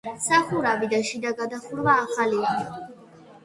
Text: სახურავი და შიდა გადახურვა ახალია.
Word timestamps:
სახურავი 0.21 0.89
და 0.93 1.01
შიდა 1.11 1.35
გადახურვა 1.43 1.95
ახალია. 2.07 2.59